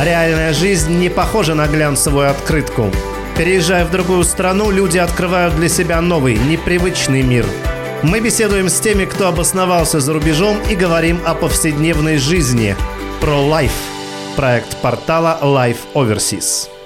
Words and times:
Реальная 0.00 0.52
жизнь 0.52 0.96
не 0.96 1.08
похожа 1.08 1.56
на 1.56 1.66
глянцевую 1.66 2.30
открытку. 2.30 2.88
Переезжая 3.36 3.84
в 3.84 3.90
другую 3.90 4.22
страну, 4.22 4.70
люди 4.70 4.96
открывают 4.96 5.56
для 5.56 5.68
себя 5.68 6.00
новый, 6.00 6.36
непривычный 6.38 7.22
мир. 7.22 7.44
Мы 8.04 8.20
беседуем 8.20 8.68
с 8.68 8.78
теми, 8.78 9.06
кто 9.06 9.26
обосновался 9.26 9.98
за 9.98 10.12
рубежом 10.12 10.58
и 10.70 10.76
говорим 10.76 11.18
о 11.26 11.34
повседневной 11.34 12.18
жизни. 12.18 12.76
Про 13.20 13.38
Life. 13.38 13.70
Проект 14.36 14.76
портала 14.76 15.36
Life 15.42 15.78
Overseas. 15.94 16.77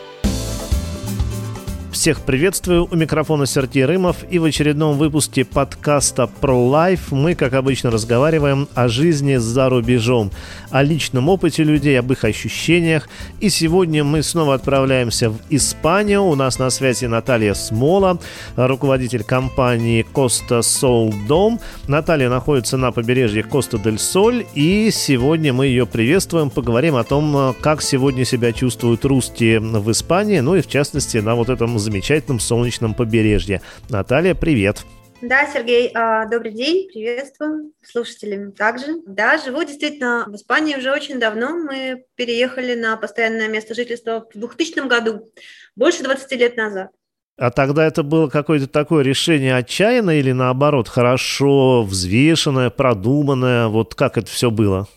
Всех 2.02 2.22
приветствую, 2.22 2.88
у 2.90 2.96
микрофона 2.96 3.46
Сергей 3.46 3.84
Рымов 3.84 4.24
и 4.28 4.40
в 4.40 4.44
очередном 4.44 4.98
выпуске 4.98 5.44
подкаста 5.44 6.26
про 6.26 6.52
лайф 6.52 7.12
мы, 7.12 7.36
как 7.36 7.52
обычно, 7.52 7.92
разговариваем 7.92 8.66
о 8.74 8.88
жизни 8.88 9.36
за 9.36 9.68
рубежом, 9.68 10.32
о 10.72 10.82
личном 10.82 11.28
опыте 11.28 11.62
людей, 11.62 11.96
об 11.96 12.10
их 12.10 12.24
ощущениях. 12.24 13.08
И 13.38 13.50
сегодня 13.50 14.02
мы 14.02 14.24
снова 14.24 14.54
отправляемся 14.54 15.30
в 15.30 15.38
Испанию. 15.48 16.24
У 16.24 16.34
нас 16.34 16.58
на 16.58 16.70
связи 16.70 17.04
Наталья 17.04 17.54
Смола, 17.54 18.18
руководитель 18.56 19.22
компании 19.22 20.02
Коста 20.02 20.62
Сол 20.62 21.14
Дом. 21.28 21.60
Наталья 21.86 22.28
находится 22.28 22.76
на 22.76 22.90
побережье 22.90 23.44
Коста 23.44 23.78
дель 23.78 24.00
Соль, 24.00 24.44
и 24.56 24.90
сегодня 24.90 25.52
мы 25.52 25.66
ее 25.66 25.86
приветствуем, 25.86 26.50
поговорим 26.50 26.96
о 26.96 27.04
том, 27.04 27.54
как 27.60 27.80
сегодня 27.80 28.24
себя 28.24 28.52
чувствуют 28.52 29.04
русские 29.04 29.60
в 29.60 29.88
Испании, 29.92 30.40
ну 30.40 30.56
и 30.56 30.62
в 30.62 30.66
частности 30.66 31.18
на 31.18 31.36
вот 31.36 31.48
этом 31.48 31.76
замечательном 31.92 32.40
солнечном 32.40 32.94
побережье. 32.94 33.60
Наталья, 33.90 34.34
привет! 34.34 34.84
Да, 35.20 35.46
Сергей, 35.46 35.92
а, 35.94 36.26
добрый 36.26 36.50
день, 36.50 36.88
приветствую 36.88 37.72
слушателям 37.80 38.50
также. 38.50 39.02
Да, 39.06 39.38
живу 39.38 39.62
действительно 39.62 40.24
в 40.26 40.34
Испании 40.34 40.74
уже 40.74 40.90
очень 40.90 41.20
давно. 41.20 41.50
Мы 41.50 42.04
переехали 42.16 42.74
на 42.74 42.96
постоянное 42.96 43.46
место 43.46 43.74
жительства 43.74 44.26
в 44.34 44.36
2000 44.36 44.88
году, 44.88 45.30
больше 45.76 46.02
20 46.02 46.32
лет 46.32 46.56
назад. 46.56 46.88
А 47.38 47.50
тогда 47.50 47.86
это 47.86 48.02
было 48.02 48.28
какое-то 48.28 48.66
такое 48.66 49.04
решение 49.04 49.54
отчаянное 49.54 50.18
или 50.18 50.32
наоборот 50.32 50.88
хорошо 50.88 51.82
взвешенное, 51.82 52.70
продуманное? 52.70 53.68
Вот 53.68 53.94
как 53.94 54.18
это 54.18 54.28
все 54.28 54.50
было? 54.50 54.88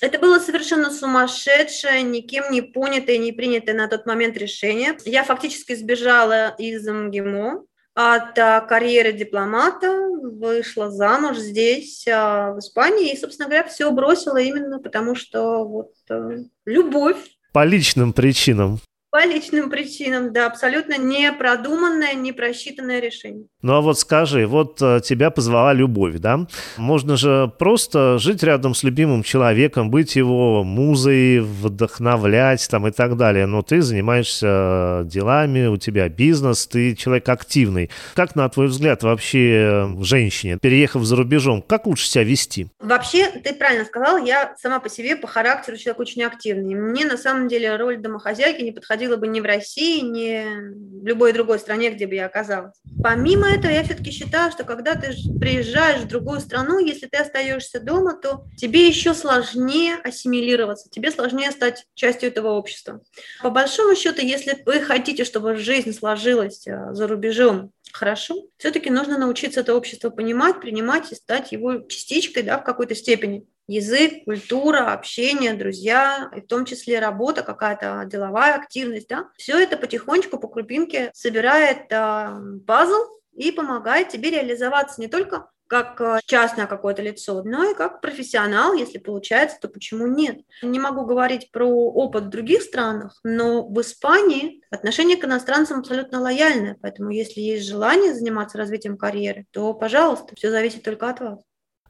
Это 0.00 0.18
было 0.18 0.38
совершенно 0.38 0.90
сумасшедшее, 0.90 2.02
никем 2.02 2.50
не 2.50 2.62
понятое, 2.62 3.18
не 3.18 3.32
принятое 3.32 3.74
на 3.74 3.88
тот 3.88 4.06
момент 4.06 4.36
решение. 4.36 4.96
Я 5.04 5.24
фактически 5.24 5.74
сбежала 5.74 6.54
из 6.58 6.86
МГИМО 6.86 7.64
от 7.94 8.38
а, 8.38 8.60
карьеры 8.60 9.12
дипломата, 9.12 9.88
вышла 10.20 10.90
замуж 10.90 11.38
здесь, 11.38 12.06
а, 12.08 12.52
в 12.52 12.58
Испании, 12.58 13.12
и, 13.12 13.16
собственно 13.16 13.48
говоря, 13.48 13.68
все 13.68 13.90
бросила 13.92 14.36
именно 14.36 14.80
потому, 14.80 15.14
что 15.14 15.64
вот 15.64 15.92
а, 16.10 16.30
любовь. 16.64 17.18
По 17.52 17.64
личным 17.64 18.12
причинам. 18.12 18.80
По 19.14 19.24
личным 19.24 19.70
причинам, 19.70 20.32
да, 20.32 20.48
абсолютно 20.48 20.98
не 20.98 21.30
продуманное, 21.30 22.14
не 22.14 22.32
просчитанное 22.32 22.98
решение. 22.98 23.46
Ну 23.62 23.74
а 23.74 23.80
вот 23.80 23.96
скажи, 23.96 24.44
вот 24.44 24.82
э, 24.82 25.00
тебя 25.04 25.30
позвала 25.30 25.72
любовь, 25.72 26.16
да? 26.16 26.48
Можно 26.78 27.16
же 27.16 27.48
просто 27.56 28.18
жить 28.18 28.42
рядом 28.42 28.74
с 28.74 28.82
любимым 28.82 29.22
человеком, 29.22 29.88
быть 29.88 30.16
его 30.16 30.64
музой, 30.64 31.38
вдохновлять 31.38 32.66
там 32.68 32.88
и 32.88 32.90
так 32.90 33.16
далее, 33.16 33.46
но 33.46 33.62
ты 33.62 33.82
занимаешься 33.82 35.02
делами, 35.04 35.68
у 35.68 35.76
тебя 35.76 36.08
бизнес, 36.08 36.66
ты 36.66 36.96
человек 36.96 37.28
активный. 37.28 37.90
Как, 38.16 38.34
на 38.34 38.48
твой 38.48 38.66
взгляд, 38.66 39.04
вообще 39.04 39.94
женщине, 40.00 40.58
переехав 40.60 41.04
за 41.04 41.14
рубежом, 41.14 41.62
как 41.62 41.86
лучше 41.86 42.08
себя 42.08 42.24
вести? 42.24 42.66
Вообще, 42.80 43.30
ты 43.30 43.54
правильно 43.54 43.84
сказал, 43.84 44.16
я 44.18 44.56
сама 44.58 44.80
по 44.80 44.90
себе, 44.90 45.14
по 45.14 45.28
характеру 45.28 45.76
человек 45.76 46.00
очень 46.00 46.24
активный. 46.24 46.74
Мне 46.74 47.04
на 47.04 47.16
самом 47.16 47.46
деле 47.46 47.76
роль 47.76 47.98
домохозяйки 47.98 48.60
не 48.60 48.72
подходила 48.72 49.03
происходило 49.04 49.16
бы 49.16 49.26
ни 49.28 49.40
в 49.40 49.44
России, 49.44 50.00
ни 50.00 51.02
в 51.02 51.06
любой 51.06 51.32
другой 51.32 51.58
стране, 51.58 51.90
где 51.90 52.06
бы 52.06 52.14
я 52.14 52.26
оказалась. 52.26 52.74
Помимо 53.02 53.48
этого, 53.48 53.70
я 53.70 53.82
все-таки 53.82 54.10
считаю, 54.10 54.50
что 54.50 54.64
когда 54.64 54.94
ты 54.94 55.14
приезжаешь 55.38 56.02
в 56.02 56.08
другую 56.08 56.40
страну, 56.40 56.78
если 56.78 57.06
ты 57.06 57.18
остаешься 57.18 57.80
дома, 57.80 58.14
то 58.14 58.44
тебе 58.56 58.86
еще 58.86 59.14
сложнее 59.14 59.96
ассимилироваться, 60.02 60.88
тебе 60.90 61.10
сложнее 61.10 61.50
стать 61.50 61.86
частью 61.94 62.30
этого 62.30 62.52
общества. 62.52 63.00
По 63.42 63.50
большому 63.50 63.94
счету, 63.94 64.22
если 64.22 64.62
вы 64.64 64.80
хотите, 64.80 65.24
чтобы 65.24 65.56
жизнь 65.56 65.92
сложилась 65.92 66.66
э, 66.66 66.92
за 66.92 67.06
рубежом 67.06 67.70
хорошо, 67.92 68.34
все-таки 68.56 68.90
нужно 68.90 69.18
научиться 69.18 69.60
это 69.60 69.74
общество 69.74 70.10
понимать, 70.10 70.60
принимать 70.60 71.12
и 71.12 71.14
стать 71.14 71.52
его 71.52 71.80
частичкой 71.80 72.42
да, 72.42 72.58
в 72.58 72.64
какой-то 72.64 72.94
степени 72.94 73.44
язык, 73.66 74.24
культура, 74.24 74.92
общение, 74.92 75.54
друзья, 75.54 76.30
и 76.36 76.40
в 76.40 76.46
том 76.46 76.64
числе 76.64 76.98
работа, 76.98 77.42
какая-то 77.42 78.04
деловая 78.06 78.54
активность, 78.54 79.08
да, 79.08 79.28
все 79.36 79.58
это 79.58 79.76
потихонечку 79.76 80.38
по 80.38 80.48
крупинке 80.48 81.10
собирает 81.14 81.90
э, 81.90 82.58
пазл 82.66 83.02
и 83.34 83.50
помогает 83.52 84.08
тебе 84.08 84.30
реализоваться 84.30 85.00
не 85.00 85.08
только 85.08 85.48
как 85.66 86.00
а, 86.00 86.20
частное 86.24 86.66
какое-то 86.66 87.02
лицо, 87.02 87.42
но 87.42 87.70
и 87.70 87.74
как 87.74 88.00
профессионал, 88.00 88.74
если 88.74 88.98
получается, 88.98 89.58
то 89.60 89.68
почему 89.68 90.06
нет? 90.06 90.38
Не 90.62 90.78
могу 90.78 91.04
говорить 91.04 91.50
про 91.50 91.66
опыт 91.66 92.24
в 92.24 92.28
других 92.28 92.62
странах, 92.62 93.18
но 93.24 93.66
в 93.66 93.80
Испании 93.80 94.62
отношение 94.70 95.16
к 95.16 95.24
иностранцам 95.24 95.80
абсолютно 95.80 96.20
лояльное, 96.20 96.76
поэтому 96.80 97.10
если 97.10 97.40
есть 97.40 97.66
желание 97.66 98.14
заниматься 98.14 98.58
развитием 98.58 98.96
карьеры, 98.96 99.46
то, 99.50 99.74
пожалуйста, 99.74 100.36
все 100.36 100.50
зависит 100.50 100.82
только 100.82 101.08
от 101.08 101.20
вас. 101.20 101.40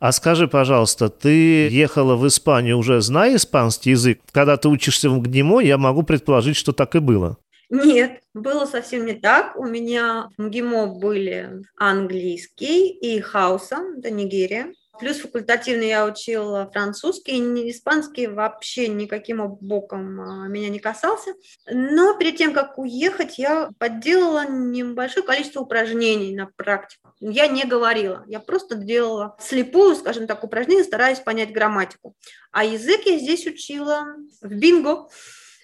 А 0.00 0.12
скажи, 0.12 0.48
пожалуйста, 0.48 1.08
ты 1.08 1.68
ехала 1.68 2.16
в 2.16 2.26
Испанию 2.26 2.78
уже 2.78 3.00
зная 3.00 3.36
испанский 3.36 3.90
язык? 3.90 4.20
Когда 4.32 4.56
ты 4.56 4.68
учишься 4.68 5.08
в 5.08 5.18
МГИМО, 5.18 5.60
я 5.60 5.78
могу 5.78 6.02
предположить, 6.02 6.56
что 6.56 6.72
так 6.72 6.94
и 6.94 6.98
было. 6.98 7.38
Нет, 7.70 8.20
было 8.34 8.66
совсем 8.66 9.06
не 9.06 9.14
так. 9.14 9.56
У 9.56 9.64
меня 9.64 10.28
в 10.36 10.42
МГИМО 10.42 10.98
были 10.98 11.62
английский 11.76 12.88
и 12.90 13.20
хауса, 13.20 13.78
это 13.98 14.10
Нигерия. 14.10 14.72
Плюс 14.98 15.18
факультативно 15.18 15.82
я 15.82 16.06
учила 16.06 16.70
французский, 16.72 17.38
испанский 17.70 18.26
вообще 18.26 18.88
никаким 18.88 19.46
боком 19.60 20.20
а, 20.20 20.46
меня 20.46 20.68
не 20.68 20.78
касался. 20.78 21.34
Но 21.68 22.16
перед 22.16 22.36
тем, 22.36 22.52
как 22.52 22.78
уехать, 22.78 23.38
я 23.38 23.70
подделала 23.78 24.46
небольшое 24.48 25.26
количество 25.26 25.60
упражнений 25.60 26.34
на 26.34 26.48
практику. 26.56 27.12
Я 27.20 27.48
не 27.48 27.64
говорила, 27.64 28.24
я 28.28 28.38
просто 28.38 28.76
делала 28.76 29.36
слепую, 29.40 29.96
скажем 29.96 30.26
так, 30.26 30.44
упражнения, 30.44 30.84
стараясь 30.84 31.20
понять 31.20 31.52
грамматику. 31.52 32.14
А 32.52 32.64
язык 32.64 33.02
я 33.06 33.18
здесь 33.18 33.46
учила 33.46 34.06
в 34.40 34.54
бинго. 34.54 35.08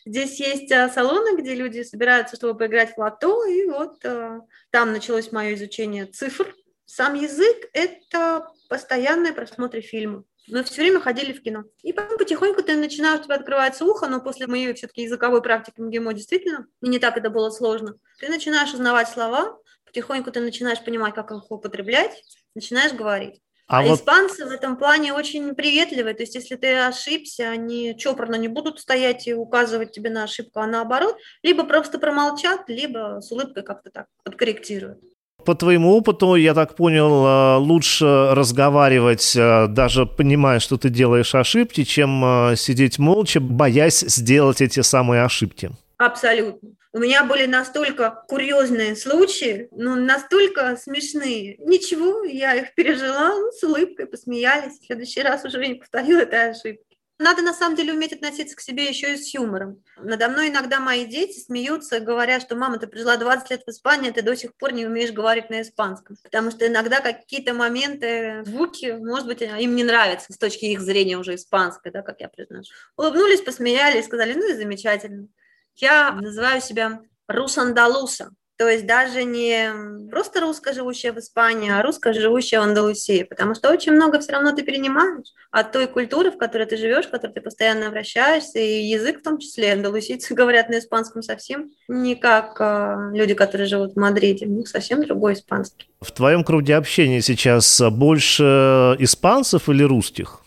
Здесь 0.05 0.41
есть 0.41 0.73
а, 0.73 0.89
салоны, 0.89 1.41
где 1.41 1.55
люди 1.55 1.83
собираются, 1.83 2.37
чтобы 2.37 2.59
поиграть 2.59 2.95
в 2.95 2.99
лото, 2.99 3.45
и 3.45 3.67
вот 3.67 4.05
а, 4.05 4.41
там 4.71 4.93
началось 4.93 5.31
мое 5.31 5.55
изучение 5.55 6.07
цифр. 6.07 6.55
Сам 6.85 7.15
язык– 7.15 7.69
это 7.73 8.49
постоянные 8.71 9.33
просмотры 9.33 9.81
фильмов. 9.81 10.25
Мы 10.47 10.63
все 10.63 10.81
время 10.81 11.01
ходили 11.01 11.33
в 11.33 11.43
кино. 11.43 11.65
И 11.83 11.93
потом 11.93 12.17
потихоньку 12.17 12.63
ты 12.63 12.77
начинаешь, 12.77 13.21
у 13.21 13.25
тебя 13.25 13.35
открывается 13.35 13.85
ухо, 13.85 14.07
но 14.07 14.21
после 14.21 14.47
моей 14.47 14.73
все-таки 14.75 15.03
языковой 15.03 15.43
практики 15.43 15.81
МГИМО 15.81 16.15
действительно, 16.15 16.67
и 16.81 16.89
не 16.89 17.01
так 17.01 17.17
это 17.17 17.31
было 17.31 17.51
сложно. 17.51 17.97
Ты 18.21 18.29
начинаешь 18.29 18.73
узнавать 18.73 19.09
слова, 19.09 19.59
потихоньку 19.85 20.31
ты 20.31 20.41
начинаешь 20.41 20.83
понимать, 20.85 21.15
как 21.15 21.33
их 21.33 21.51
употреблять, 21.51 22.23
начинаешь 22.55 22.93
говорить. 22.93 23.43
А, 23.67 23.81
а 23.81 23.83
вот... 23.83 23.99
испанцы 23.99 24.47
в 24.47 24.51
этом 24.51 24.77
плане 24.77 25.15
очень 25.15 25.53
приветливые. 25.57 26.15
То 26.15 26.23
есть, 26.23 26.37
если 26.37 26.55
ты 26.55 26.77
ошибся, 26.79 27.51
они 27.51 27.97
чопорно 27.99 28.37
не 28.37 28.49
будут 28.49 28.79
стоять 28.79 29.27
и 29.27 29.35
указывать 29.35 29.91
тебе 29.91 30.11
на 30.11 30.25
ошибку, 30.25 30.61
а 30.61 30.67
наоборот, 30.69 31.17
либо 31.43 31.65
просто 31.65 31.99
промолчат, 31.99 32.69
либо 32.69 33.19
с 33.21 33.33
улыбкой 33.33 33.65
как-то 33.65 33.91
так 33.91 34.07
подкорректируют. 34.23 35.01
По 35.45 35.55
твоему 35.55 35.93
опыту, 35.93 36.34
я 36.34 36.55
так 36.55 36.75
понял, 36.77 37.27
э, 37.27 37.56
лучше 37.56 38.31
разговаривать, 38.33 39.34
э, 39.37 39.67
даже 39.69 40.06
понимая, 40.06 40.61
что 40.61 40.77
ты 40.77 40.89
делаешь 40.89 41.34
ошибки, 41.34 41.84
чем 41.84 42.25
э, 42.25 42.56
сидеть 42.56 42.99
молча, 42.99 43.41
боясь 43.41 44.01
сделать 44.01 44.60
эти 44.60 44.81
самые 44.81 45.25
ошибки. 45.25 45.71
Абсолютно. 45.98 46.71
У 46.92 46.98
меня 46.98 47.25
были 47.25 47.47
настолько 47.47 48.25
курьезные 48.27 48.97
случаи, 48.97 49.69
ну, 49.71 49.95
настолько 49.95 50.77
смешные. 50.77 51.57
Ничего, 51.59 52.25
я 52.25 52.54
их 52.54 52.75
пережила, 52.75 53.28
ну, 53.28 53.53
с 53.53 53.63
улыбкой 53.63 54.07
посмеялись. 54.07 54.81
В 54.81 54.87
следующий 54.87 55.22
раз 55.22 55.45
уже 55.45 55.65
не 55.65 55.75
повторила 55.75 56.21
этой 56.21 56.51
ошибки. 56.51 56.90
Надо 57.21 57.43
на 57.43 57.53
самом 57.53 57.77
деле 57.77 57.93
уметь 57.93 58.15
относиться 58.15 58.57
к 58.57 58.63
себе 58.63 58.87
еще 58.87 59.13
и 59.13 59.19
с 59.19 59.34
юмором. 59.34 59.84
Надо 59.99 60.31
мной 60.31 60.49
иногда 60.49 60.81
мои 60.81 61.05
дети 61.05 61.39
смеются, 61.39 62.01
говоря, 62.01 62.41
что 62.41 62.57
мама, 62.57 62.78
ты 62.78 62.87
прожила 62.87 63.19
20 63.19 63.51
лет 63.51 63.63
в 63.67 63.69
Испании, 63.69 64.09
а 64.09 64.13
ты 64.15 64.22
до 64.22 64.34
сих 64.34 64.55
пор 64.55 64.72
не 64.72 64.87
умеешь 64.87 65.13
говорить 65.13 65.51
на 65.51 65.61
испанском. 65.61 66.17
Потому 66.22 66.51
что 66.51 66.67
иногда 66.67 67.01
какие-то 67.01 67.53
моменты, 67.53 68.43
звуки, 68.47 68.97
может 68.99 69.27
быть, 69.27 69.43
им 69.43 69.77
не 69.77 69.84
нравятся 69.84 70.33
с 70.33 70.39
точки 70.39 70.65
их 70.65 70.81
зрения 70.81 71.19
уже 71.19 71.34
испанской, 71.34 71.93
да, 71.93 72.01
как 72.01 72.22
я 72.22 72.31
произношу. 72.31 72.72
Улыбнулись, 72.97 73.43
посмеялись, 73.43 74.07
сказали, 74.07 74.33
ну 74.33 74.51
и 74.51 74.55
замечательно. 74.55 75.28
Я 75.75 76.13
называю 76.13 76.63
себя 76.63 77.03
русандалуса, 77.28 78.31
То 78.60 78.68
есть 78.68 78.84
даже 78.84 79.24
не 79.24 79.72
просто 80.10 80.41
русская, 80.41 80.74
живущая 80.74 81.15
в 81.15 81.18
Испании, 81.18 81.71
а 81.71 81.80
русская, 81.80 82.12
живущая 82.12 82.60
в 82.60 82.65
Андалусии. 82.65 83.22
Потому 83.22 83.54
что 83.54 83.71
очень 83.71 83.92
много 83.92 84.21
все 84.21 84.33
равно 84.33 84.53
ты 84.53 84.62
перенимаешь 84.62 85.28
от 85.51 85.72
той 85.72 85.86
культуры, 85.86 86.30
в 86.30 86.36
которой 86.36 86.66
ты 86.66 86.77
живешь, 86.77 87.07
в 87.07 87.10
которой 87.10 87.33
ты 87.33 87.41
постоянно 87.41 87.86
обращаешься, 87.86 88.59
и 88.59 88.83
язык 88.83 89.21
в 89.21 89.22
том 89.22 89.39
числе. 89.39 89.72
Андалусийцы 89.72 90.34
говорят 90.41 90.68
на 90.68 90.78
испанском 90.78 91.22
совсем 91.22 91.71
не 91.89 92.16
как 92.16 92.60
э, 92.60 93.16
люди, 93.16 93.33
которые 93.33 93.66
живут 93.66 93.95
в 93.95 93.98
Мадриде. 93.98 94.45
У 94.45 94.51
них 94.51 94.68
совсем 94.68 95.03
другой 95.06 95.33
испанский. 95.33 95.89
В 96.03 96.13
твоем 96.13 96.45
круге 96.45 96.77
общения 96.77 97.22
сейчас 97.22 97.80
больше 97.91 98.95
испанцев 98.98 99.71
или 99.71 99.84
русских? 99.84 100.42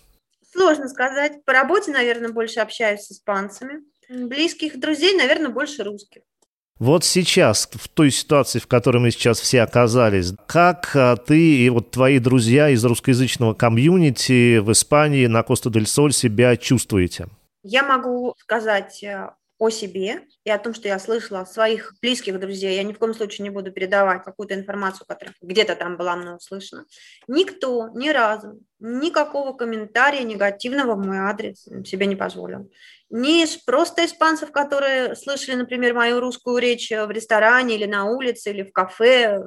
Сложно 0.51 0.87
сказать. 0.87 1.43
По 1.45 1.53
работе, 1.53 1.89
наверное, 1.89 2.29
больше 2.29 2.59
общаюсь 2.59 3.07
с 3.07 3.11
испанцами. 3.11 3.79
Близких 4.07 4.79
друзей, 4.79 5.17
наверное, 5.17 5.49
больше 5.49 5.81
русских. 5.81 6.21
Вот 6.83 7.05
сейчас, 7.05 7.69
в 7.71 7.87
той 7.87 8.11
ситуации, 8.11 8.59
в 8.59 8.67
которой 8.67 8.97
мы 8.97 9.11
сейчас 9.11 9.39
все 9.39 9.61
оказались, 9.61 10.33
как 10.47 10.93
а, 10.97 11.15
ты 11.15 11.39
и 11.39 11.69
вот 11.69 11.91
твои 11.91 12.19
друзья 12.19 12.67
из 12.67 12.83
русскоязычного 12.83 13.53
комьюнити 13.53 14.57
в 14.57 14.69
Испании 14.69 15.27
на 15.27 15.43
Коста-дель-Соль 15.43 16.11
себя 16.11 16.57
чувствуете? 16.57 17.27
Я 17.63 17.83
могу 17.83 18.35
сказать 18.37 19.01
э, 19.01 19.29
о 19.59 19.69
себе 19.69 20.23
и 20.43 20.49
о 20.49 20.59
том, 20.59 20.73
что 20.73 20.87
я 20.87 20.99
слышала 20.99 21.41
от 21.41 21.51
своих 21.51 21.93
близких 22.01 22.39
друзей. 22.39 22.75
Я 22.75 22.83
ни 22.83 22.93
в 22.93 22.99
коем 22.99 23.13
случае 23.13 23.43
не 23.43 23.49
буду 23.49 23.71
передавать 23.71 24.23
какую-то 24.23 24.55
информацию, 24.55 25.05
которая 25.07 25.35
где-то 25.41 25.75
там 25.75 25.95
была 25.95 26.15
мной 26.15 26.35
услышана. 26.35 26.85
Никто 27.27 27.89
ни 27.93 28.09
разу 28.09 28.59
никакого 28.79 29.53
комментария 29.53 30.23
негативного 30.23 30.95
в 30.95 31.05
мой 31.05 31.17
адрес 31.17 31.67
себе 31.85 32.05
не 32.05 32.17
позволил. 32.17 32.69
Не 33.09 33.45
просто 33.65 34.05
испанцев, 34.05 34.51
которые 34.51 35.15
слышали, 35.15 35.55
например, 35.55 35.93
мою 35.93 36.19
русскую 36.19 36.57
речь 36.57 36.89
в 36.89 37.11
ресторане 37.11 37.75
или 37.75 37.85
на 37.85 38.05
улице, 38.05 38.49
или 38.49 38.63
в 38.63 38.73
кафе, 38.73 39.39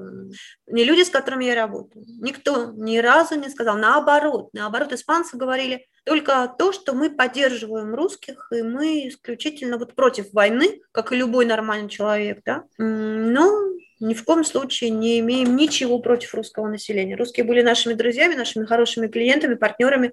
не 0.68 0.84
люди, 0.84 1.02
с 1.02 1.10
которыми 1.10 1.46
я 1.46 1.56
работаю. 1.56 2.04
Никто 2.20 2.70
ни 2.76 2.98
разу 2.98 3.34
не 3.34 3.50
сказал. 3.50 3.76
Наоборот, 3.76 4.50
наоборот, 4.52 4.92
испанцы 4.92 5.36
говорили 5.36 5.86
только 6.04 6.54
то, 6.56 6.72
что 6.72 6.92
мы 6.92 7.10
поддерживаем 7.10 7.94
русских, 7.94 8.46
и 8.52 8.62
мы 8.62 9.08
исключительно 9.08 9.78
вот 9.78 9.96
против 9.96 10.32
войны, 10.32 10.80
как 10.96 11.12
и 11.12 11.16
любой 11.16 11.44
нормальный 11.44 11.90
человек, 11.90 12.40
да. 12.46 12.64
Но 12.78 13.52
ни 14.00 14.14
в 14.14 14.24
коем 14.24 14.44
случае 14.44 14.88
не 14.88 15.20
имеем 15.20 15.54
ничего 15.54 15.98
против 15.98 16.32
русского 16.32 16.68
населения. 16.68 17.16
Русские 17.16 17.44
были 17.44 17.60
нашими 17.60 17.92
друзьями, 17.92 18.34
нашими 18.34 18.64
хорошими 18.64 19.06
клиентами, 19.06 19.56
партнерами, 19.56 20.12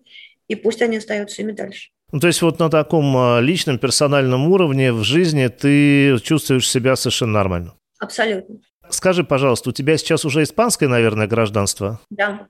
и 0.50 0.56
пусть 0.56 0.82
они 0.82 0.98
остаются 0.98 1.42
ими 1.42 1.54
дальше. 1.54 1.92
Ну, 2.12 2.20
то 2.20 2.28
есть 2.28 2.42
вот 2.42 2.60
на 2.60 2.70
таком 2.70 3.16
а, 3.16 3.40
личном, 3.40 3.80
персональном 3.80 4.50
уровне 4.50 4.92
в 4.92 5.06
жизни 5.06 5.48
ты 5.48 6.20
чувствуешь 6.20 6.70
себя 6.70 6.98
совершенно 6.98 7.32
нормально? 7.32 7.76
Абсолютно. 8.00 8.58
Скажи, 8.90 9.24
пожалуйста, 9.24 9.70
у 9.70 9.74
тебя 9.74 9.96
сейчас 9.96 10.26
уже 10.26 10.44
испанское, 10.44 10.90
наверное, 10.90 11.28
гражданство? 11.28 12.02
Да. 12.10 12.48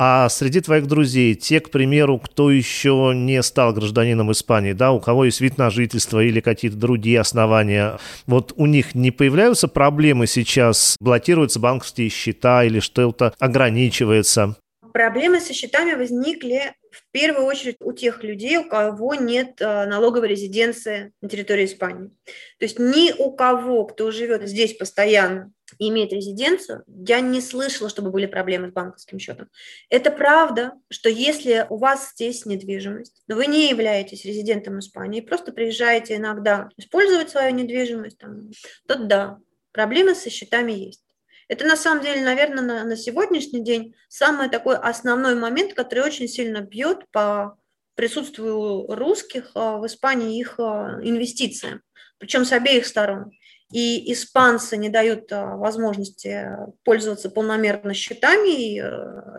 А 0.00 0.28
среди 0.28 0.60
твоих 0.60 0.86
друзей, 0.86 1.34
те, 1.34 1.58
к 1.58 1.70
примеру, 1.70 2.20
кто 2.20 2.52
еще 2.52 3.10
не 3.12 3.42
стал 3.42 3.72
гражданином 3.72 4.30
Испании, 4.30 4.72
да, 4.72 4.92
у 4.92 5.00
кого 5.00 5.24
есть 5.24 5.40
вид 5.40 5.58
на 5.58 5.70
жительство 5.70 6.22
или 6.22 6.38
какие-то 6.38 6.76
другие 6.76 7.18
основания, 7.18 7.98
вот 8.26 8.52
у 8.54 8.66
них 8.66 8.94
не 8.94 9.10
появляются 9.10 9.66
проблемы 9.66 10.28
сейчас, 10.28 10.96
блокируются 11.00 11.58
банковские 11.58 12.10
счета 12.10 12.62
или 12.62 12.78
что-то 12.78 13.34
ограничивается? 13.40 14.54
Проблемы 14.92 15.40
со 15.40 15.52
счетами 15.52 15.94
возникли 15.94 16.74
в 16.92 17.02
первую 17.10 17.46
очередь 17.46 17.76
у 17.80 17.92
тех 17.92 18.22
людей, 18.22 18.56
у 18.56 18.68
кого 18.68 19.16
нет 19.16 19.60
э, 19.60 19.86
налоговой 19.86 20.28
резиденции 20.28 21.12
на 21.20 21.28
территории 21.28 21.64
Испании. 21.64 22.10
То 22.58 22.64
есть 22.64 22.78
ни 22.78 23.12
у 23.18 23.32
кого, 23.32 23.84
кто 23.84 24.12
живет 24.12 24.48
здесь 24.48 24.74
постоянно 24.74 25.52
имеет 25.78 26.12
резиденцию, 26.12 26.84
я 26.86 27.20
не 27.20 27.40
слышала, 27.40 27.90
чтобы 27.90 28.10
были 28.10 28.26
проблемы 28.26 28.68
с 28.68 28.72
банковским 28.72 29.18
счетом. 29.18 29.48
Это 29.90 30.10
правда, 30.10 30.72
что 30.90 31.08
если 31.08 31.66
у 31.68 31.76
вас 31.76 32.12
здесь 32.12 32.46
недвижимость, 32.46 33.22
но 33.26 33.36
вы 33.36 33.46
не 33.46 33.68
являетесь 33.68 34.24
резидентом 34.24 34.78
Испании, 34.78 35.20
просто 35.20 35.52
приезжаете 35.52 36.16
иногда 36.16 36.68
использовать 36.76 37.30
свою 37.30 37.54
недвижимость, 37.54 38.18
там, 38.18 38.50
то 38.86 38.96
да, 38.96 39.38
проблемы 39.72 40.14
со 40.14 40.30
счетами 40.30 40.72
есть. 40.72 41.04
Это 41.48 41.66
на 41.66 41.76
самом 41.76 42.04
деле, 42.04 42.22
наверное, 42.22 42.62
на, 42.62 42.84
на 42.84 42.96
сегодняшний 42.96 43.64
день 43.64 43.94
самый 44.08 44.50
такой 44.50 44.76
основной 44.76 45.34
момент, 45.34 45.74
который 45.74 46.04
очень 46.04 46.28
сильно 46.28 46.60
бьет 46.60 47.10
по 47.10 47.56
присутствию 47.94 48.86
русских 48.94 49.50
а, 49.54 49.78
в 49.78 49.86
Испании 49.86 50.38
их 50.38 50.60
а, 50.60 51.00
инвестициям, 51.02 51.82
причем 52.18 52.44
с 52.44 52.52
обеих 52.52 52.86
сторон. 52.86 53.32
И 53.72 54.12
испанцы 54.12 54.76
не 54.76 54.88
дают 54.88 55.30
а, 55.32 55.56
возможности 55.56 56.48
пользоваться 56.84 57.28
полномерно 57.28 57.94
счетами, 57.94 58.76
и 58.76 58.82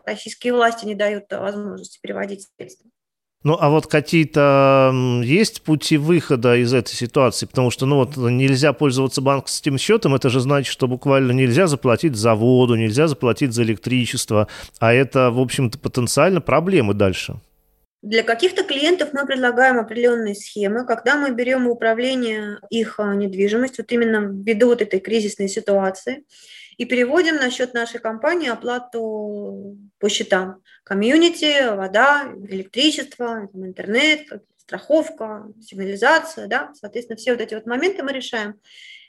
российские 0.05 0.53
власти 0.53 0.85
не 0.85 0.95
дают 0.95 1.25
возможности 1.31 1.99
переводить 2.01 2.47
средства. 2.55 2.89
Ну, 3.43 3.55
а 3.57 3.69
вот 3.69 3.87
какие-то 3.87 4.91
есть 5.23 5.61
пути 5.61 5.95
выхода 5.95 6.57
из 6.57 6.73
этой 6.73 6.93
ситуации? 6.93 7.45
Потому 7.45 7.71
что, 7.71 7.85
ну, 7.85 7.95
вот 7.95 8.17
нельзя 8.17 8.73
пользоваться 8.73 9.21
банковским 9.21 9.77
счетом, 9.77 10.13
это 10.13 10.27
же 10.27 10.41
значит, 10.41 10.69
что 10.69 10.89
буквально 10.89 11.31
нельзя 11.31 11.67
заплатить 11.67 12.17
за 12.17 12.35
воду, 12.35 12.75
нельзя 12.75 13.07
заплатить 13.07 13.53
за 13.53 13.63
электричество, 13.63 14.49
а 14.79 14.91
это, 14.91 15.31
в 15.31 15.39
общем-то, 15.39 15.79
потенциально 15.79 16.41
проблемы 16.41 16.93
дальше. 16.93 17.39
Для 18.01 18.23
каких-то 18.23 18.63
клиентов 18.63 19.09
мы 19.11 19.25
предлагаем 19.25 19.77
определенные 19.77 20.33
схемы, 20.33 20.85
когда 20.85 21.17
мы 21.17 21.31
берем 21.31 21.67
управление 21.67 22.59
их 22.69 22.99
а, 22.99 23.13
недвижимостью, 23.13 23.83
вот 23.83 23.91
именно 23.91 24.19
ввиду 24.19 24.67
вот 24.67 24.81
этой 24.81 25.01
кризисной 25.01 25.49
ситуации, 25.49 26.23
и 26.77 26.85
переводим 26.85 27.35
на 27.35 27.51
счет 27.51 27.73
нашей 27.73 27.99
компании 27.99 28.49
оплату 28.49 29.77
по 29.99 30.07
счетам. 30.07 30.63
Комьюнити, 30.83 31.75
вода, 31.75 32.31
электричество, 32.47 33.49
интернет, 33.53 34.29
страховка, 34.69 35.47
сигнализация, 35.59 36.47
да, 36.47 36.71
соответственно, 36.75 37.17
все 37.17 37.31
вот 37.31 37.41
эти 37.41 37.55
вот 37.55 37.65
моменты 37.65 38.03
мы 38.03 38.13
решаем. 38.13 38.59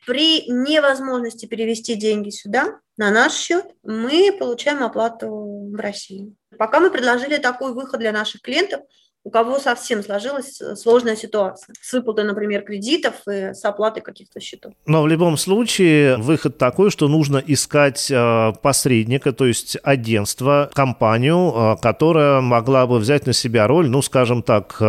При 0.07 0.49
невозможности 0.49 1.45
перевести 1.45 1.97
деньги 1.97 2.31
сюда, 2.31 2.81
на 2.97 3.11
наш 3.11 3.35
счет, 3.35 3.67
мы 3.83 4.35
получаем 4.39 4.83
оплату 4.83 5.29
в 5.29 5.75
России. 5.77 6.35
Пока 6.59 6.81
мы 6.81 6.91
предложили 6.91 7.37
такой 7.37 7.75
выход 7.75 8.01
для 8.01 8.11
наших 8.11 8.41
клиентов, 8.41 8.81
у 9.23 9.31
кого 9.31 9.59
совсем 9.59 10.03
сложилась 10.03 10.61
э, 10.61 10.77
сложная 10.77 11.15
ситуация 11.15 11.75
с 11.81 11.93
выплатой, 11.93 12.25
например, 12.25 12.63
кредитов 12.63 13.15
и 13.29 13.53
с 13.53 13.65
оплатой 13.65 14.03
каких-то 14.03 14.41
счетов. 14.41 14.73
Но 14.87 15.03
в 15.03 15.09
любом 15.09 15.37
случае 15.37 16.17
выход 16.17 16.57
такой, 16.57 16.91
что 16.91 17.07
нужно 17.09 17.43
искать 17.47 18.11
э, 18.11 18.53
посредника, 18.63 19.33
то 19.33 19.47
есть 19.47 19.77
агентство, 19.83 20.71
компанию, 20.73 21.53
э, 21.55 21.77
которая 21.83 22.41
могла 22.41 22.87
бы 22.87 22.99
взять 22.99 23.27
на 23.27 23.33
себя 23.33 23.67
роль, 23.67 23.91
ну, 23.91 24.01
скажем 24.03 24.43
так, 24.43 24.81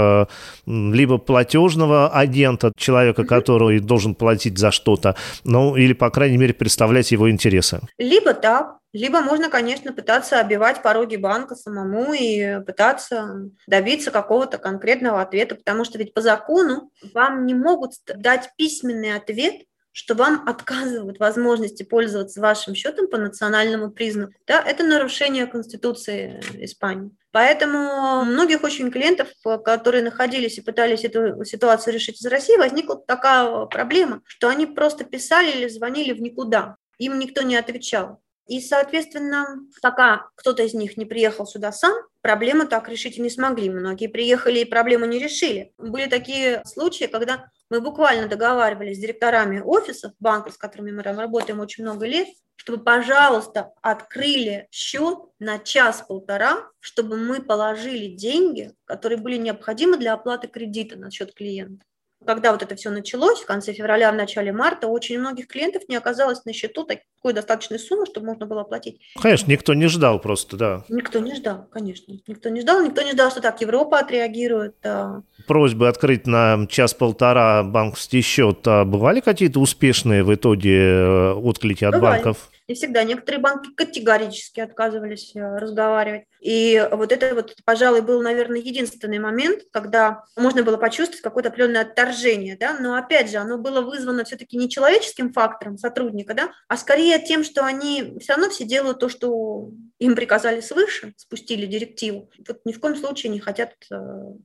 либо 0.65 1.17
платежного 1.17 2.09
агента, 2.09 2.71
человека, 2.77 3.25
который 3.25 3.79
должен 3.79 4.15
платить 4.15 4.57
за 4.57 4.71
что-то, 4.71 5.15
ну, 5.43 5.75
или, 5.75 5.93
по 5.93 6.09
крайней 6.09 6.37
мере, 6.37 6.53
представлять 6.53 7.11
его 7.11 7.29
интересы. 7.29 7.81
Либо 7.97 8.33
так, 8.33 8.80
либо 8.93 9.21
можно, 9.21 9.49
конечно, 9.49 9.93
пытаться 9.93 10.39
обивать 10.39 10.81
пороги 10.81 11.15
банка 11.15 11.55
самому 11.55 12.13
и 12.13 12.63
пытаться 12.65 13.49
добиться 13.67 14.11
какого-то 14.11 14.57
конкретного 14.57 15.21
ответа, 15.21 15.55
потому 15.55 15.85
что 15.85 15.97
ведь 15.97 16.13
по 16.13 16.21
закону 16.21 16.91
вам 17.13 17.45
не 17.45 17.53
могут 17.53 17.93
дать 18.05 18.49
письменный 18.57 19.15
ответ, 19.15 19.63
что 19.93 20.15
вам 20.15 20.47
отказывают 20.47 21.19
возможности 21.19 21.83
пользоваться 21.83 22.39
вашим 22.39 22.75
счетом 22.75 23.09
по 23.09 23.17
национальному 23.17 23.91
признаку. 23.91 24.33
Да, 24.47 24.61
это 24.61 24.83
нарушение 24.83 25.47
Конституции 25.47 26.41
Испании. 26.63 27.11
Поэтому 27.31 28.23
многих 28.23 28.63
очень 28.63 28.89
клиентов, 28.89 29.29
которые 29.65 30.03
находились 30.03 30.57
и 30.57 30.61
пытались 30.61 31.03
эту 31.03 31.43
ситуацию 31.43 31.93
решить 31.93 32.21
из 32.21 32.25
России, 32.25 32.57
возникла 32.57 32.97
такая 33.05 33.65
проблема, 33.65 34.21
что 34.25 34.47
они 34.47 34.65
просто 34.65 35.03
писали 35.03 35.51
или 35.51 35.67
звонили 35.67 36.13
в 36.13 36.21
никуда. 36.21 36.77
Им 36.97 37.19
никто 37.19 37.41
не 37.41 37.57
отвечал. 37.57 38.21
И, 38.51 38.59
соответственно, 38.59 39.61
пока 39.81 40.29
кто-то 40.35 40.61
из 40.63 40.73
них 40.73 40.97
не 40.97 41.05
приехал 41.05 41.45
сюда 41.47 41.71
сам, 41.71 41.93
проблему 42.19 42.67
так 42.67 42.89
решить 42.89 43.17
и 43.17 43.21
не 43.21 43.29
смогли. 43.29 43.69
Многие 43.69 44.07
приехали 44.07 44.59
и 44.59 44.65
проблему 44.65 45.05
не 45.05 45.19
решили. 45.19 45.71
Были 45.77 46.09
такие 46.09 46.61
случаи, 46.65 47.05
когда 47.05 47.45
мы 47.69 47.79
буквально 47.79 48.27
договаривались 48.27 48.97
с 48.97 48.99
директорами 48.99 49.61
офисов 49.61 50.11
банка, 50.19 50.51
с 50.51 50.57
которыми 50.57 50.91
мы 50.91 51.01
работаем 51.01 51.61
очень 51.61 51.85
много 51.85 52.05
лет, 52.05 52.27
чтобы, 52.57 52.83
пожалуйста, 52.83 53.71
открыли 53.81 54.67
счет 54.69 55.19
на 55.39 55.57
час-полтора, 55.57 56.69
чтобы 56.81 57.15
мы 57.15 57.41
положили 57.41 58.07
деньги, 58.07 58.73
которые 58.83 59.17
были 59.17 59.37
необходимы 59.37 59.95
для 59.95 60.11
оплаты 60.11 60.49
кредита 60.49 60.97
на 60.97 61.09
счет 61.09 61.33
клиента. 61.33 61.85
Когда 62.25 62.51
вот 62.51 62.61
это 62.61 62.75
все 62.75 62.89
началось, 62.91 63.39
в 63.39 63.45
конце 63.45 63.73
февраля, 63.73 64.11
в 64.11 64.15
начале 64.15 64.51
марта, 64.51 64.87
у 64.87 64.91
очень 64.91 65.19
многих 65.19 65.47
клиентов 65.47 65.83
не 65.87 65.95
оказалось 65.95 66.45
на 66.45 66.53
счету 66.53 66.83
такой 66.83 67.33
достаточной 67.33 67.79
суммы, 67.79 68.05
чтобы 68.05 68.27
можно 68.27 68.45
было 68.45 68.61
оплатить. 68.61 69.01
Конечно, 69.19 69.49
никто 69.49 69.73
не 69.73 69.87
ждал 69.87 70.19
просто, 70.19 70.55
да. 70.55 70.83
Никто 70.89 71.19
не 71.19 71.35
ждал, 71.35 71.67
конечно. 71.71 72.13
Никто 72.27 72.49
не 72.49 72.61
ждал, 72.61 72.83
никто 72.85 73.01
не 73.01 73.11
ждал, 73.11 73.31
что 73.31 73.41
так 73.41 73.59
Европа 73.61 73.99
отреагирует. 73.99 74.75
Да. 74.83 75.23
Просьбы 75.47 75.87
открыть 75.87 76.27
на 76.27 76.67
час-полтора 76.69 77.63
банковский 77.63 78.21
счет, 78.21 78.59
а 78.67 78.85
бывали 78.85 79.19
какие-то 79.19 79.59
успешные 79.59 80.23
в 80.23 80.33
итоге 80.33 80.77
э, 80.77 81.33
отклики 81.33 81.83
от 81.85 81.95
бывали. 81.95 82.17
банков? 82.17 82.49
Не 82.71 82.75
всегда. 82.75 83.03
Некоторые 83.03 83.41
банки 83.41 83.69
категорически 83.75 84.61
отказывались 84.61 85.35
э, 85.35 85.57
разговаривать. 85.57 86.23
И 86.39 86.81
вот 86.89 87.11
это 87.11 87.35
вот, 87.35 87.53
пожалуй, 87.65 87.99
был, 87.99 88.21
наверное, 88.21 88.59
единственный 88.61 89.19
момент, 89.19 89.63
когда 89.73 90.23
можно 90.37 90.63
было 90.63 90.77
почувствовать 90.77 91.21
какое-то 91.21 91.49
определенное 91.49 91.81
отторжение, 91.81 92.55
да, 92.57 92.79
но 92.79 92.95
опять 92.95 93.29
же, 93.29 93.39
оно 93.39 93.57
было 93.57 93.81
вызвано 93.81 94.23
все-таки 94.23 94.55
не 94.55 94.69
человеческим 94.69 95.33
фактором 95.33 95.77
сотрудника, 95.77 96.33
да, 96.33 96.51
а 96.69 96.77
скорее 96.77 97.19
тем, 97.19 97.43
что 97.43 97.65
они 97.65 98.17
все 98.21 98.35
равно 98.35 98.49
все 98.49 98.63
делают 98.63 98.99
то, 98.99 99.09
что 99.09 99.69
им 99.99 100.15
приказали 100.15 100.61
свыше, 100.61 101.13
спустили 101.17 101.65
директиву. 101.65 102.29
Вот 102.47 102.61
ни 102.63 102.71
в 102.71 102.79
коем 102.79 102.95
случае 102.95 103.33
не 103.33 103.41
хотят 103.41 103.73
э, 103.91 103.95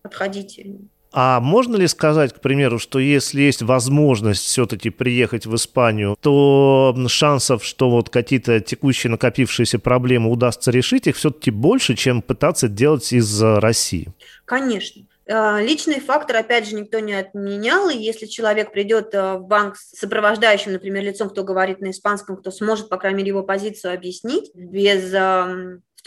отходить 0.02 0.58
а 1.18 1.40
можно 1.40 1.76
ли 1.76 1.86
сказать, 1.88 2.34
к 2.34 2.40
примеру, 2.40 2.78
что 2.78 2.98
если 2.98 3.40
есть 3.40 3.62
возможность 3.62 4.42
все-таки 4.42 4.90
приехать 4.90 5.46
в 5.46 5.56
Испанию, 5.56 6.14
то 6.20 6.94
шансов, 7.08 7.64
что 7.64 7.88
вот 7.88 8.10
какие-то 8.10 8.60
текущие 8.60 9.10
накопившиеся 9.10 9.78
проблемы 9.78 10.30
удастся 10.30 10.70
решить, 10.70 11.06
их 11.06 11.16
все-таки 11.16 11.50
больше, 11.50 11.94
чем 11.94 12.20
пытаться 12.20 12.68
делать 12.68 13.14
из 13.14 13.42
России? 13.42 14.08
Конечно. 14.44 15.04
А, 15.26 15.58
личный 15.62 16.00
фактор, 16.00 16.36
опять 16.36 16.68
же, 16.68 16.76
никто 16.76 16.98
не 16.98 17.14
отменял, 17.14 17.88
и 17.88 17.96
если 17.96 18.26
человек 18.26 18.70
придет 18.70 19.14
а, 19.14 19.38
в 19.38 19.46
банк 19.46 19.76
с 19.76 19.98
сопровождающим, 19.98 20.72
например, 20.72 21.02
лицом, 21.02 21.30
кто 21.30 21.44
говорит 21.44 21.80
на 21.80 21.92
испанском, 21.92 22.36
кто 22.36 22.50
сможет, 22.50 22.90
по 22.90 22.98
крайней 22.98 23.20
мере, 23.20 23.28
его 23.28 23.42
позицию 23.42 23.94
объяснить 23.94 24.50
без 24.54 25.14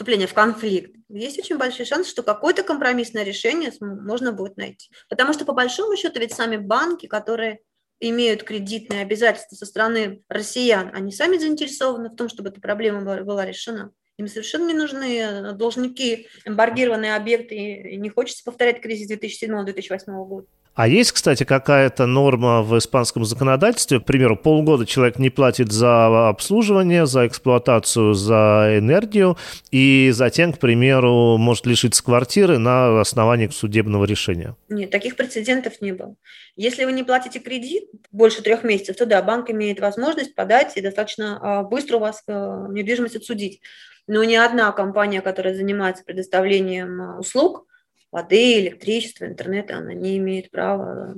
вступления 0.00 0.26
в 0.26 0.32
конфликт, 0.32 0.96
есть 1.10 1.38
очень 1.38 1.58
большой 1.58 1.84
шанс, 1.84 2.08
что 2.08 2.22
какое-то 2.22 2.62
компромиссное 2.62 3.22
решение 3.22 3.70
можно 3.80 4.32
будет 4.32 4.56
найти. 4.56 4.88
Потому 5.10 5.34
что, 5.34 5.44
по 5.44 5.52
большому 5.52 5.94
счету, 5.94 6.18
ведь 6.18 6.32
сами 6.32 6.56
банки, 6.56 7.04
которые 7.04 7.60
имеют 8.00 8.42
кредитные 8.42 9.02
обязательства 9.02 9.56
со 9.56 9.66
стороны 9.66 10.22
россиян, 10.30 10.90
они 10.94 11.12
сами 11.12 11.36
заинтересованы 11.36 12.08
в 12.08 12.16
том, 12.16 12.30
чтобы 12.30 12.48
эта 12.48 12.62
проблема 12.62 13.02
была 13.22 13.44
решена. 13.44 13.92
Им 14.16 14.26
совершенно 14.26 14.68
не 14.68 14.74
нужны 14.74 15.18
э, 15.18 15.52
должники, 15.52 16.28
эмбаргированные 16.46 17.14
объекты, 17.14 17.56
и 17.56 17.96
не 17.98 18.08
хочется 18.08 18.42
повторять 18.42 18.80
кризис 18.80 19.10
2007-2008 19.10 20.04
года. 20.24 20.46
А 20.80 20.88
есть, 20.88 21.12
кстати, 21.12 21.44
какая-то 21.44 22.06
норма 22.06 22.62
в 22.62 22.78
испанском 22.78 23.26
законодательстве, 23.26 24.00
к 24.00 24.06
примеру, 24.06 24.34
полгода 24.34 24.86
человек 24.86 25.18
не 25.18 25.28
платит 25.28 25.72
за 25.72 26.30
обслуживание, 26.30 27.04
за 27.04 27.26
эксплуатацию, 27.26 28.14
за 28.14 28.78
энергию, 28.78 29.36
и 29.70 30.08
затем, 30.10 30.54
к 30.54 30.58
примеру, 30.58 31.36
может 31.36 31.66
лишиться 31.66 32.02
квартиры 32.02 32.56
на 32.56 32.98
основании 33.02 33.48
судебного 33.48 34.06
решения? 34.06 34.56
Нет, 34.70 34.90
таких 34.90 35.16
прецедентов 35.16 35.82
не 35.82 35.92
было. 35.92 36.14
Если 36.56 36.86
вы 36.86 36.92
не 36.92 37.02
платите 37.02 37.40
кредит 37.40 37.90
больше 38.10 38.40
трех 38.40 38.64
месяцев, 38.64 38.96
то 38.96 39.04
да, 39.04 39.20
банк 39.20 39.50
имеет 39.50 39.80
возможность 39.80 40.34
подать 40.34 40.78
и 40.78 40.80
достаточно 40.80 41.38
а, 41.42 41.62
быстро 41.62 41.98
у 41.98 42.00
вас 42.00 42.22
э, 42.26 42.66
недвижимость 42.70 43.16
отсудить. 43.16 43.60
Но 44.06 44.24
ни 44.24 44.34
одна 44.34 44.72
компания, 44.72 45.20
которая 45.20 45.54
занимается 45.54 46.04
предоставлением 46.04 47.02
а, 47.02 47.18
услуг, 47.18 47.66
воды, 48.12 48.60
электричества, 48.60 49.26
интернета, 49.26 49.76
она 49.76 49.94
не 49.94 50.18
имеет 50.18 50.50
права 50.50 51.14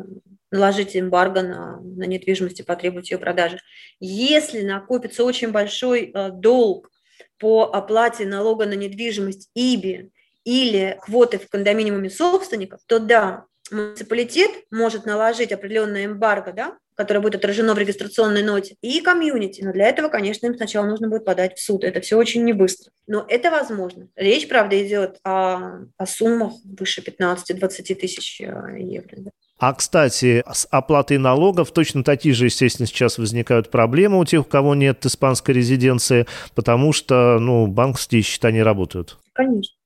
наложить 0.51 0.97
эмбарго 0.97 1.43
на, 1.43 1.81
на 1.81 2.05
недвижимость 2.05 2.61
и 2.61 2.63
потребовать 2.63 3.11
ее 3.11 3.19
продажи. 3.19 3.59
Если 4.01 4.63
накопится 4.63 5.25
очень 5.25 5.51
большой 5.51 6.13
э, 6.13 6.31
долг 6.31 6.91
по 7.39 7.65
оплате 7.73 8.27
налога 8.27 8.67
на 8.67 8.75
недвижимость 8.75 9.51
ИБИ 9.55 10.11
или 10.45 10.99
квоты 11.01 11.39
в 11.39 11.49
кондоминиуме 11.49 12.11
собственников, 12.11 12.81
то 12.87 12.99
да, 12.99 13.47
муниципалитет 13.71 14.51
может 14.71 15.07
наложить 15.07 15.53
определенное 15.53 16.05
эмбарго, 16.05 16.53
да, 16.53 16.79
которое 17.03 17.21
будет 17.21 17.35
отражено 17.35 17.75
в 17.75 17.79
регистрационной 17.79 18.43
ноте, 18.43 18.77
и 18.81 19.01
комьюнити. 19.01 19.63
Но 19.63 19.73
для 19.73 19.89
этого, 19.89 20.09
конечно, 20.09 20.47
им 20.47 20.55
сначала 20.55 20.87
нужно 20.87 21.09
будет 21.09 21.25
подать 21.25 21.59
в 21.59 21.63
суд. 21.63 21.83
Это 21.83 22.01
все 22.01 22.17
очень 22.17 22.45
не 22.45 22.53
быстро. 22.53 22.93
Но 23.09 23.27
это 23.29 23.51
возможно. 23.51 24.09
Речь, 24.15 24.49
правда, 24.49 24.81
идет 24.87 25.19
о, 25.25 25.81
о 25.97 26.07
суммах 26.07 26.53
выше 26.65 27.03
15-20 27.03 27.95
тысяч 27.97 28.41
э, 28.41 28.45
евро. 28.79 29.17
Да. 29.17 29.31
А, 29.59 29.75
кстати, 29.75 30.45
с 30.51 30.67
оплатой 30.71 31.19
налогов 31.19 31.73
точно 31.73 32.05
такие 32.05 32.35
же, 32.35 32.47
естественно, 32.47 32.87
сейчас 32.87 33.19
возникают 33.19 33.71
проблемы 33.71 34.19
у 34.19 34.25
тех, 34.25 34.43
у 34.43 34.45
кого 34.45 34.75
нет 34.75 35.05
испанской 35.05 35.55
резиденции, 35.55 36.27
потому 36.55 36.93
что, 36.93 37.39
ну, 37.41 37.67
банковские 37.67 38.23
счета 38.23 38.51
не 38.51 38.63
работают. 38.63 39.19
Конечно. 39.33 39.77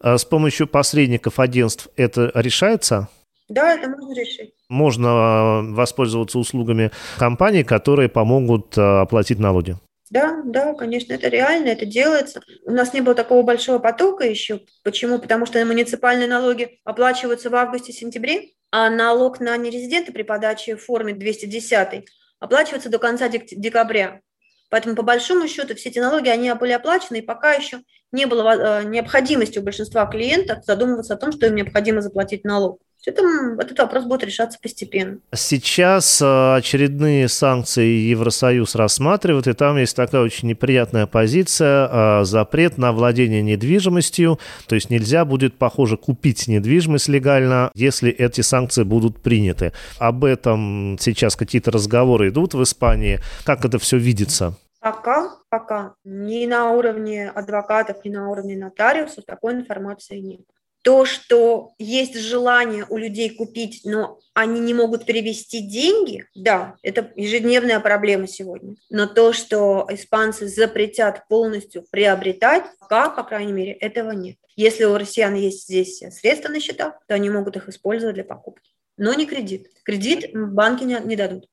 А 0.00 0.16
с 0.16 0.24
помощью 0.24 0.66
посредников 0.66 1.40
агентств 1.40 1.88
это 1.96 2.30
решается? 2.34 3.08
Да, 3.48 3.74
это 3.74 3.88
можно 3.88 4.12
решить. 4.14 4.54
Можно 4.68 5.08
а, 5.10 5.62
воспользоваться 5.62 6.38
услугами 6.38 6.90
компаний, 7.18 7.64
которые 7.64 8.08
помогут 8.08 8.76
а, 8.76 9.02
оплатить 9.02 9.38
налоги. 9.38 9.76
Да, 10.10 10.42
да, 10.44 10.74
конечно, 10.74 11.12
это 11.12 11.28
реально, 11.28 11.68
это 11.68 11.84
делается. 11.84 12.40
У 12.64 12.70
нас 12.70 12.94
не 12.94 13.00
было 13.00 13.14
такого 13.14 13.42
большого 13.42 13.78
потока 13.78 14.24
еще. 14.24 14.60
Почему? 14.82 15.18
Потому 15.18 15.44
что 15.46 15.64
муниципальные 15.64 16.28
налоги 16.28 16.80
оплачиваются 16.84 17.50
в 17.50 17.54
августе-сентябре, 17.54 18.52
а 18.70 18.90
налог 18.90 19.40
на 19.40 19.56
нерезидента 19.56 20.12
при 20.12 20.22
подаче 20.22 20.76
в 20.76 20.84
форме 20.84 21.14
210 21.14 22.06
оплачивается 22.40 22.88
до 22.88 22.98
конца 22.98 23.28
декабря. 23.28 24.20
Поэтому, 24.70 24.94
по 24.94 25.02
большому 25.02 25.48
счету, 25.48 25.74
все 25.74 25.88
эти 25.88 25.98
налоги, 25.98 26.28
они 26.28 26.52
были 26.52 26.72
оплачены, 26.72 27.18
и 27.18 27.22
пока 27.22 27.52
еще 27.52 27.80
не 28.12 28.26
было 28.26 28.80
э, 28.80 28.84
необходимости 28.84 29.58
у 29.58 29.62
большинства 29.62 30.06
клиентов 30.06 30.64
задумываться 30.64 31.14
о 31.14 31.16
том, 31.16 31.32
что 31.32 31.46
им 31.46 31.54
необходимо 31.54 32.02
заплатить 32.02 32.44
налог. 32.44 32.80
Это, 33.06 33.22
этот 33.58 33.78
вопрос 33.78 34.04
будет 34.04 34.24
решаться 34.24 34.58
постепенно. 34.60 35.18
Сейчас 35.34 36.20
э, 36.20 36.56
очередные 36.56 37.28
санкции 37.28 37.86
Евросоюз 38.10 38.74
рассматривает, 38.74 39.46
и 39.46 39.52
там 39.52 39.78
есть 39.78 39.96
такая 39.96 40.22
очень 40.22 40.48
неприятная 40.48 41.06
позиция, 41.06 41.88
э, 41.90 42.24
запрет 42.24 42.76
на 42.76 42.92
владение 42.92 43.40
недвижимостью, 43.42 44.38
то 44.66 44.74
есть 44.74 44.90
нельзя 44.90 45.24
будет, 45.24 45.56
похоже, 45.56 45.96
купить 45.96 46.48
недвижимость 46.48 47.08
легально, 47.08 47.70
если 47.74 48.10
эти 48.10 48.40
санкции 48.40 48.82
будут 48.82 49.22
приняты. 49.22 49.72
Об 49.98 50.24
этом 50.24 50.96
сейчас 51.00 51.36
какие-то 51.36 51.70
разговоры 51.70 52.28
идут 52.28 52.54
в 52.54 52.62
Испании. 52.62 53.20
Как 53.44 53.64
это 53.64 53.78
все 53.78 53.96
видится? 53.96 54.54
Пока, 54.80 55.36
пока 55.48 55.94
ни 56.04 56.46
на 56.46 56.70
уровне 56.70 57.30
адвокатов, 57.30 58.04
ни 58.04 58.10
на 58.10 58.28
уровне 58.30 58.56
нотариусов 58.56 59.24
такой 59.24 59.54
информации 59.54 60.18
нет. 60.18 60.40
То, 60.88 61.04
что 61.04 61.74
есть 61.78 62.18
желание 62.18 62.86
у 62.88 62.96
людей 62.96 63.28
купить, 63.28 63.82
но 63.84 64.20
они 64.32 64.58
не 64.58 64.72
могут 64.72 65.04
перевести 65.04 65.60
деньги, 65.60 66.24
да, 66.34 66.76
это 66.82 67.12
ежедневная 67.14 67.78
проблема 67.78 68.26
сегодня. 68.26 68.74
Но 68.88 69.06
то, 69.06 69.34
что 69.34 69.86
испанцы 69.90 70.48
запретят 70.48 71.28
полностью 71.28 71.84
приобретать, 71.90 72.64
пока, 72.80 73.10
по 73.10 73.22
крайней 73.22 73.52
мере, 73.52 73.72
этого 73.72 74.12
нет. 74.12 74.38
Если 74.56 74.84
у 74.84 74.96
россиян 74.96 75.34
есть 75.34 75.64
здесь 75.64 75.98
средства 75.98 76.48
на 76.48 76.58
счетах, 76.58 76.94
то 77.06 77.12
они 77.12 77.28
могут 77.28 77.56
их 77.56 77.68
использовать 77.68 78.14
для 78.14 78.24
покупки. 78.24 78.70
Но 78.96 79.12
не 79.12 79.26
кредит. 79.26 79.66
Кредит 79.84 80.30
банки 80.32 80.84
не, 80.84 80.98
не 81.04 81.16
дадут. 81.16 81.48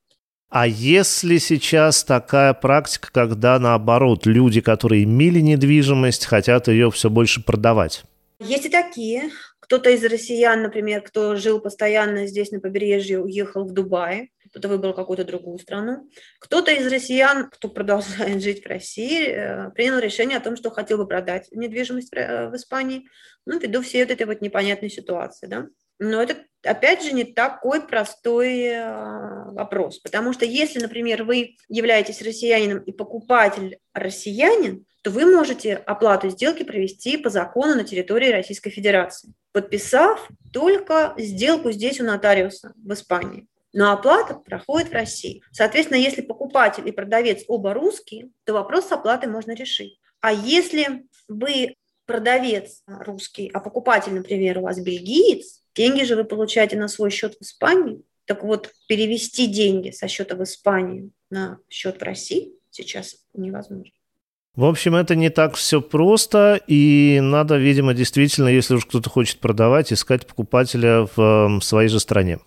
А 0.48 0.66
если 0.66 1.36
сейчас 1.36 2.04
такая 2.04 2.54
практика, 2.54 3.10
когда 3.12 3.58
наоборот 3.58 4.24
люди, 4.24 4.62
которые 4.62 5.04
имели 5.04 5.40
недвижимость, 5.40 6.24
хотят 6.24 6.68
ее 6.68 6.90
все 6.90 7.10
больше 7.10 7.44
продавать? 7.44 8.04
Есть 8.38 8.66
и 8.66 8.68
такие. 8.68 9.30
Кто-то 9.60 9.90
из 9.90 10.04
россиян, 10.04 10.62
например, 10.62 11.02
кто 11.02 11.36
жил 11.36 11.60
постоянно 11.60 12.26
здесь 12.26 12.50
на 12.50 12.60
побережье, 12.60 13.20
уехал 13.20 13.64
в 13.64 13.72
Дубай, 13.72 14.30
кто-то 14.50 14.68
выбрал 14.68 14.94
какую-то 14.94 15.24
другую 15.24 15.58
страну. 15.58 16.08
Кто-то 16.38 16.70
из 16.70 16.86
россиян, 16.90 17.50
кто 17.50 17.68
продолжает 17.68 18.42
жить 18.42 18.64
в 18.64 18.68
России, 18.68 19.26
э, 19.26 19.70
принял 19.70 19.98
решение 19.98 20.38
о 20.38 20.42
том, 20.42 20.56
что 20.56 20.70
хотел 20.70 20.98
бы 20.98 21.06
продать 21.06 21.48
недвижимость 21.50 22.12
в 22.12 22.52
Испании, 22.54 23.08
ну, 23.44 23.58
ввиду 23.58 23.82
всей 23.82 24.02
вот 24.02 24.12
этой 24.12 24.26
вот 24.26 24.40
непонятной 24.40 24.90
ситуации, 24.90 25.46
да. 25.46 25.66
Но 25.98 26.22
это, 26.22 26.36
опять 26.62 27.02
же, 27.02 27.12
не 27.12 27.24
такой 27.24 27.86
простой 27.86 28.64
э, 28.64 29.50
вопрос, 29.52 29.98
потому 29.98 30.32
что 30.32 30.44
если, 30.44 30.78
например, 30.78 31.24
вы 31.24 31.56
являетесь 31.68 32.22
россиянином 32.22 32.80
и 32.80 32.92
покупатель 32.92 33.78
россиянин, 33.94 34.84
то 35.06 35.12
вы 35.12 35.24
можете 35.24 35.76
оплату 35.76 36.30
сделки 36.30 36.64
провести 36.64 37.16
по 37.16 37.30
закону 37.30 37.76
на 37.76 37.84
территории 37.84 38.32
Российской 38.32 38.70
Федерации, 38.70 39.34
подписав 39.52 40.28
только 40.52 41.14
сделку 41.16 41.70
здесь 41.70 42.00
у 42.00 42.04
нотариуса 42.04 42.72
в 42.74 42.92
Испании. 42.92 43.46
Но 43.72 43.92
оплата 43.92 44.34
проходит 44.34 44.88
в 44.88 44.94
России. 44.94 45.44
Соответственно, 45.52 45.98
если 45.98 46.22
покупатель 46.22 46.88
и 46.88 46.90
продавец 46.90 47.44
оба 47.46 47.72
русские, 47.72 48.30
то 48.42 48.54
вопрос 48.54 48.88
с 48.88 48.92
оплатой 48.92 49.30
можно 49.30 49.52
решить. 49.52 50.00
А 50.20 50.32
если 50.32 51.04
вы 51.28 51.76
продавец 52.04 52.82
русский, 52.88 53.48
а 53.54 53.60
покупатель, 53.60 54.12
например, 54.12 54.58
у 54.58 54.62
вас 54.62 54.80
бельгиец, 54.80 55.62
деньги 55.76 56.02
же 56.02 56.16
вы 56.16 56.24
получаете 56.24 56.76
на 56.76 56.88
свой 56.88 57.10
счет 57.10 57.36
в 57.38 57.42
Испании, 57.42 58.02
Так 58.24 58.42
вот, 58.42 58.72
перевести 58.88 59.46
деньги 59.46 59.92
со 59.92 60.08
счета 60.08 60.34
в 60.34 60.42
Испании 60.42 61.12
на 61.30 61.60
счет 61.68 62.00
в 62.00 62.02
России 62.02 62.54
сейчас 62.72 63.14
невозможно. 63.34 63.95
В 64.56 64.64
общем, 64.64 64.96
это 64.96 65.14
не 65.14 65.28
так 65.28 65.54
все 65.54 65.82
просто, 65.82 66.58
и 66.66 67.20
надо, 67.20 67.58
видимо, 67.58 67.92
действительно, 67.92 68.48
если 68.48 68.74
уж 68.74 68.86
кто-то 68.86 69.10
хочет 69.10 69.38
продавать, 69.38 69.92
искать 69.92 70.26
покупателя 70.26 71.06
в 71.14 71.60
своей 71.60 71.90
же 71.90 72.00
стране. 72.00 72.38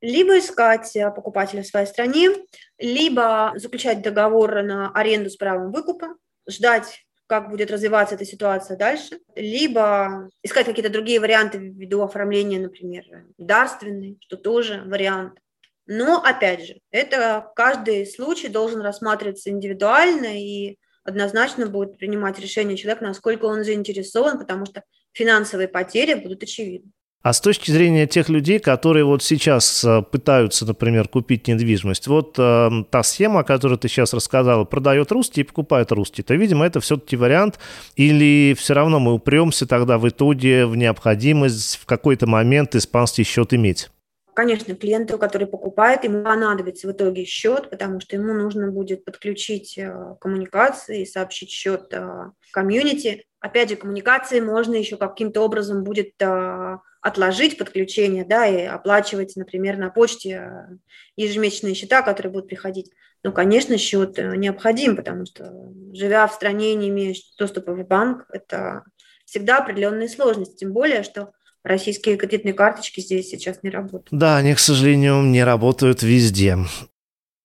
Либо 0.00 0.38
искать 0.38 0.94
э, 0.94 1.10
покупателя 1.10 1.62
в 1.62 1.66
своей 1.66 1.86
стране, 1.86 2.30
либо 2.78 3.52
заключать 3.56 4.00
договор 4.00 4.62
на 4.62 4.92
аренду 4.92 5.28
с 5.28 5.36
правом 5.36 5.72
выкупа, 5.72 6.14
ждать 6.48 7.02
как 7.26 7.50
будет 7.50 7.72
развиваться 7.72 8.14
эта 8.14 8.24
ситуация 8.24 8.76
дальше, 8.76 9.18
либо 9.34 10.28
искать 10.44 10.66
какие-то 10.66 10.92
другие 10.92 11.18
варианты 11.18 11.58
ввиду 11.58 12.02
оформления, 12.02 12.60
например, 12.60 13.04
дарственный, 13.38 14.18
что 14.20 14.36
тоже 14.36 14.84
вариант. 14.86 15.40
Но, 15.86 16.22
опять 16.22 16.66
же, 16.66 16.80
это 16.92 17.50
каждый 17.56 18.06
случай 18.06 18.46
должен 18.48 18.80
рассматриваться 18.80 19.50
индивидуально, 19.50 20.38
и 20.40 20.78
однозначно 21.06 21.66
будет 21.66 21.98
принимать 21.98 22.38
решение 22.38 22.76
человек, 22.76 23.00
насколько 23.00 23.46
он 23.46 23.64
заинтересован, 23.64 24.38
потому 24.38 24.66
что 24.66 24.82
финансовые 25.12 25.68
потери 25.68 26.14
будут 26.14 26.42
очевидны. 26.42 26.92
А 27.26 27.32
с 27.32 27.40
точки 27.40 27.72
зрения 27.72 28.06
тех 28.06 28.28
людей, 28.28 28.60
которые 28.60 29.04
вот 29.04 29.20
сейчас 29.20 29.82
э, 29.82 30.00
пытаются, 30.00 30.64
например, 30.64 31.08
купить 31.08 31.48
недвижимость, 31.48 32.06
вот 32.06 32.36
э, 32.38 32.70
та 32.88 33.02
схема, 33.02 33.40
о 33.40 33.42
которой 33.42 33.78
ты 33.78 33.88
сейчас 33.88 34.14
рассказала, 34.14 34.62
продает 34.62 35.10
русский 35.10 35.40
и 35.40 35.44
покупает 35.44 35.90
русский, 35.90 36.22
то, 36.22 36.36
видимо, 36.36 36.64
это 36.64 36.78
все-таки 36.78 37.16
вариант, 37.16 37.58
или 37.96 38.54
все 38.56 38.74
равно 38.74 39.00
мы 39.00 39.12
упремся 39.12 39.66
тогда 39.66 39.98
в 39.98 40.08
итоге 40.08 40.66
в 40.66 40.76
необходимость 40.76 41.78
в 41.82 41.86
какой-то 41.86 42.28
момент 42.28 42.76
испанский 42.76 43.24
счет 43.24 43.52
иметь? 43.54 43.90
Конечно, 44.36 44.74
клиенту, 44.76 45.16
который 45.16 45.46
покупает, 45.46 46.04
ему 46.04 46.22
понадобится 46.22 46.86
в 46.86 46.92
итоге 46.92 47.24
счет, 47.24 47.70
потому 47.70 48.00
что 48.00 48.16
ему 48.16 48.34
нужно 48.34 48.70
будет 48.70 49.02
подключить 49.02 49.78
э, 49.78 49.90
коммуникации, 50.20 51.06
сообщить 51.06 51.48
счет 51.48 51.86
э, 51.92 52.32
комьюнити. 52.52 53.24
Опять 53.40 53.70
же, 53.70 53.76
коммуникации 53.76 54.40
можно 54.40 54.74
еще 54.74 54.98
каким-то 54.98 55.40
образом 55.40 55.84
будет 55.84 56.20
э, 56.20 56.76
отложить 57.00 57.56
подключение, 57.56 58.26
да, 58.26 58.46
и 58.46 58.64
оплачивать, 58.64 59.36
например, 59.36 59.78
на 59.78 59.88
почте 59.88 60.68
ежемесячные 61.16 61.74
счета, 61.74 62.02
которые 62.02 62.30
будут 62.30 62.50
приходить. 62.50 62.92
Ну, 63.22 63.32
конечно, 63.32 63.78
счет 63.78 64.18
необходим, 64.18 64.96
потому 64.96 65.24
что, 65.24 65.50
живя 65.94 66.26
в 66.26 66.34
стране, 66.34 66.74
не 66.74 66.90
имея 66.90 67.14
доступа 67.38 67.72
в 67.72 67.86
банк, 67.86 68.26
это 68.30 68.84
всегда 69.24 69.60
определенные 69.60 70.10
сложности. 70.10 70.56
Тем 70.56 70.74
более, 70.74 71.04
что 71.04 71.32
российские 71.66 72.16
кредитные 72.16 72.54
карточки 72.54 73.00
здесь 73.00 73.28
сейчас 73.28 73.62
не 73.62 73.70
работают. 73.70 74.08
Да, 74.10 74.36
они, 74.36 74.54
к 74.54 74.58
сожалению, 74.58 75.22
не 75.22 75.42
работают 75.44 76.02
везде. 76.02 76.58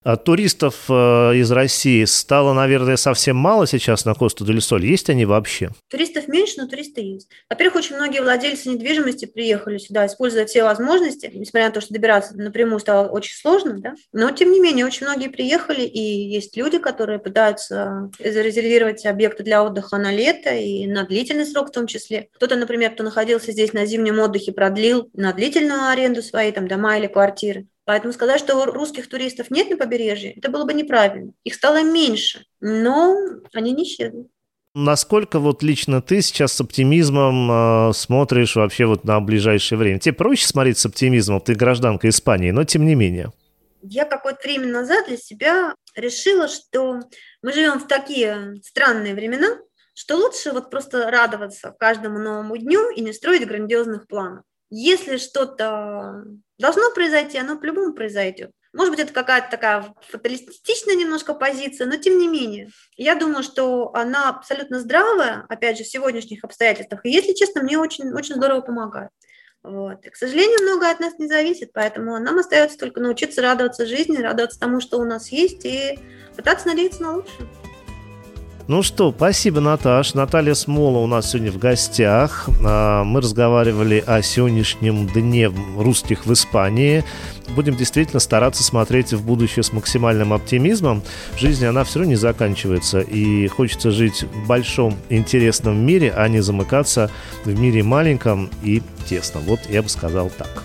А 0.03 0.17
туристов 0.17 0.86
э, 0.89 0.93
из 1.36 1.51
России 1.51 2.05
стало, 2.05 2.53
наверное, 2.53 2.98
совсем 2.98 3.36
мало 3.36 3.67
сейчас 3.67 4.03
на 4.03 4.15
Косту 4.15 4.43
дель 4.46 4.60
Соль. 4.60 4.84
Есть 4.84 5.12
они 5.12 5.25
вообще? 5.25 5.70
Туристов 5.89 6.27
меньше, 6.27 6.55
но 6.58 6.67
туристы 6.67 7.01
есть. 7.01 7.29
Во-первых, 7.51 7.75
очень 7.75 7.98
многие 7.98 8.22
владельцы 8.22 8.70
недвижимости 8.70 9.25
приехали 9.25 9.77
сюда, 9.77 10.08
используя 10.08 10.48
все 10.48 10.63
возможности, 10.63 11.29
несмотря 11.31 11.67
на 11.67 11.74
то, 11.74 11.81
что 11.81 11.93
добираться 11.93 12.36
напрямую 12.36 12.79
стало 12.79 13.10
очень 13.10 13.36
сложно, 13.36 13.79
да? 13.79 13.93
но 14.12 14.31
тем 14.31 14.51
не 14.51 14.60
менее, 14.60 14.88
очень 14.88 15.05
многие 15.05 15.27
приехали, 15.27 15.81
и 15.81 16.00
есть 16.00 16.58
люди, 16.58 16.79
которые 16.79 17.20
пытаются 17.20 18.10
зарезервировать 18.17 19.05
объекты 19.05 19.43
для 19.43 19.63
отдыха 19.63 19.98
на 19.98 20.12
лето 20.12 20.50
и 20.50 20.88
на 20.88 21.03
длительный 21.03 21.46
срок 21.46 21.67
в 21.67 21.74
том 21.74 21.86
числе. 21.86 22.29
Кто-то, 22.34 22.55
например, 22.55 22.91
кто 22.91 23.03
находился 23.03 23.51
здесь 23.51 23.74
на 23.74 23.86
зимнем 23.86 24.17
отдыхе, 24.17 24.51
продлил 24.51 25.12
на 25.13 25.31
длительную 25.31 25.89
аренду 25.89 26.24
свои 26.24 26.51
там 26.51 26.67
дома 26.67 26.98
или 26.98 27.05
квартиры. 27.05 27.67
Поэтому 27.85 28.13
сказать, 28.13 28.39
что 28.39 28.65
русских 28.65 29.09
туристов 29.09 29.50
нет 29.50 29.69
на 29.69 29.77
побережье, 29.77 30.33
это 30.33 30.50
было 30.50 30.65
бы 30.65 30.73
неправильно. 30.73 31.33
Их 31.43 31.55
стало 31.55 31.83
меньше, 31.83 32.45
но 32.59 33.15
они 33.53 33.71
не 33.71 33.83
исчезли. 33.83 34.27
Насколько 34.73 35.39
вот 35.39 35.63
лично 35.63 36.01
ты 36.01 36.21
сейчас 36.21 36.53
с 36.53 36.61
оптимизмом 36.61 37.89
э, 37.89 37.93
смотришь 37.93 38.55
вообще 38.55 38.85
вот 38.85 39.03
на 39.03 39.19
ближайшее 39.19 39.77
время? 39.77 40.00
Тебе 40.00 40.13
проще 40.13 40.47
смотреть 40.47 40.77
с 40.77 40.85
оптимизмом, 40.85 41.41
ты 41.41 41.55
гражданка 41.55 42.07
Испании, 42.07 42.51
но 42.51 42.63
тем 42.63 42.85
не 42.85 42.95
менее. 42.95 43.33
Я 43.81 44.05
какое-то 44.05 44.39
время 44.43 44.67
назад 44.67 45.07
для 45.07 45.17
себя 45.17 45.75
решила, 45.95 46.47
что 46.47 47.00
мы 47.41 47.51
живем 47.51 47.79
в 47.79 47.88
такие 47.88 48.61
странные 48.63 49.13
времена, 49.13 49.57
что 49.93 50.15
лучше 50.15 50.53
вот 50.53 50.69
просто 50.69 51.11
радоваться 51.11 51.75
каждому 51.77 52.19
новому 52.19 52.55
дню 52.55 52.91
и 52.91 53.01
не 53.01 53.11
строить 53.11 53.45
грандиозных 53.45 54.07
планов. 54.07 54.45
Если 54.71 55.17
что-то 55.17 56.23
должно 56.57 56.91
произойти, 56.91 57.37
оно 57.37 57.59
по-любому 57.59 57.93
произойдет. 57.93 58.51
Может 58.73 58.91
быть, 58.91 59.01
это 59.01 59.11
какая-то 59.11 59.51
такая 59.51 59.93
фаталистичная 60.09 60.95
немножко 60.95 61.33
позиция, 61.33 61.87
но 61.87 61.98
тем 61.98 62.17
не 62.17 62.29
менее. 62.29 62.69
Я 62.96 63.15
думаю, 63.15 63.43
что 63.43 63.93
она 63.93 64.29
абсолютно 64.29 64.79
здравая, 64.79 65.46
опять 65.50 65.77
же, 65.77 65.83
в 65.83 65.89
сегодняшних 65.89 66.46
обстоятельствах. 66.46 67.05
И, 67.05 67.11
если 67.11 67.33
честно, 67.33 67.61
мне 67.63 67.77
очень, 67.77 68.13
очень 68.13 68.35
здорово 68.35 68.61
помогает. 68.61 69.09
Вот. 69.61 70.05
И, 70.05 70.09
к 70.09 70.15
сожалению, 70.15 70.61
многое 70.61 70.91
от 70.91 71.01
нас 71.01 71.19
не 71.19 71.27
зависит, 71.27 71.74
поэтому 71.74 72.17
нам 72.19 72.39
остается 72.39 72.77
только 72.77 73.01
научиться 73.01 73.41
радоваться 73.41 73.85
жизни, 73.85 74.17
радоваться 74.17 74.59
тому, 74.59 74.79
что 74.79 75.00
у 75.00 75.03
нас 75.03 75.29
есть, 75.33 75.65
и 75.65 76.00
пытаться 76.35 76.67
надеяться 76.67 77.03
на 77.03 77.15
лучшее. 77.17 77.60
Ну 78.72 78.84
что, 78.84 79.12
спасибо, 79.12 79.60
Наташ. 79.60 80.14
Наталья 80.14 80.53
Смола 80.53 81.00
у 81.00 81.05
нас 81.05 81.29
сегодня 81.29 81.51
в 81.51 81.57
гостях. 81.57 82.48
А, 82.64 83.03
мы 83.03 83.20
разговаривали 83.20 84.01
о 84.07 84.22
сегодняшнем 84.22 85.07
дне 85.07 85.51
русских 85.75 86.25
в 86.25 86.31
Испании. 86.31 87.03
Будем 87.50 87.75
действительно 87.75 88.22
стараться 88.22 88.64
смотреть 88.64 89.12
в 89.12 89.25
будущее 89.25 89.64
с 89.64 89.74
максимальным 89.74 90.31
оптимизмом. 90.31 91.03
Жизнь, 91.38 91.66
она 91.66 91.84
все 91.84 92.00
равно 92.00 92.12
не 92.12 92.16
заканчивается. 92.16 93.01
И 93.01 93.50
хочется 93.50 93.92
жить 93.92 94.24
в 94.24 94.48
большом 94.48 94.98
интересном 95.10 95.77
мире, 95.86 96.14
а 96.16 96.29
не 96.29 96.40
замыкаться 96.40 97.12
в 97.44 97.60
мире 97.60 97.84
маленьком 97.84 98.50
и 98.64 98.81
тесном. 99.05 99.44
Вот 99.48 99.60
я 99.70 99.84
бы 99.84 99.90
сказал 99.90 100.29
так. 100.29 100.64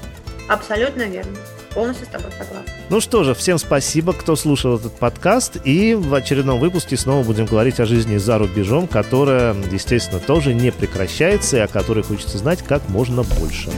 Абсолютно 0.48 1.02
верно 1.02 1.36
полностью 1.76 2.06
с 2.06 2.08
тобой 2.08 2.30
согласна. 2.32 2.72
Ну 2.88 3.00
что 3.00 3.22
же, 3.22 3.34
всем 3.34 3.58
спасибо, 3.58 4.14
кто 4.14 4.34
слушал 4.34 4.76
этот 4.76 4.94
подкаст. 4.94 5.58
И 5.64 5.94
в 5.94 6.14
очередном 6.14 6.58
выпуске 6.58 6.96
снова 6.96 7.22
будем 7.22 7.44
говорить 7.44 7.78
о 7.80 7.86
жизни 7.86 8.16
за 8.16 8.38
рубежом, 8.38 8.88
которая, 8.88 9.54
естественно, 9.70 10.18
тоже 10.18 10.54
не 10.54 10.72
прекращается 10.72 11.58
и 11.58 11.60
о 11.60 11.68
которой 11.68 12.02
хочется 12.02 12.38
знать 12.38 12.62
как 12.62 12.88
можно 12.88 13.22
больше. 13.22 13.70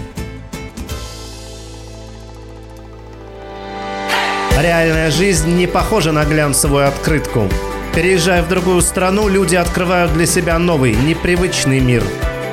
Реальная 4.60 5.10
жизнь 5.10 5.54
не 5.56 5.66
похожа 5.66 6.12
на 6.12 6.24
глянцевую 6.24 6.86
открытку. 6.86 7.48
Переезжая 7.94 8.42
в 8.42 8.48
другую 8.48 8.80
страну, 8.82 9.28
люди 9.28 9.56
открывают 9.56 10.12
для 10.12 10.26
себя 10.26 10.58
новый, 10.58 10.94
непривычный 10.94 11.80
мир. 11.80 12.04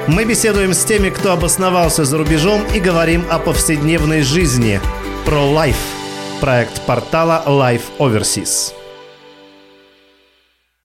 Мы 0.07 0.23
беседуем 0.25 0.73
с 0.73 0.83
теми, 0.83 1.09
кто 1.09 1.33
обосновался 1.33 2.03
за 2.03 2.17
рубежом 2.17 2.61
и 2.73 2.79
говорим 2.79 3.23
о 3.29 3.37
повседневной 3.37 4.23
жизни– 4.23 4.79
про 5.25 5.39
Life, 5.39 6.39
проект 6.39 6.81
портала 6.85 7.43
Life 7.47 7.85
Overseas. 7.97 8.84